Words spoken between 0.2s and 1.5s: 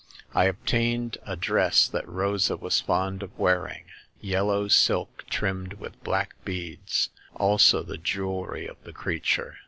I obtained a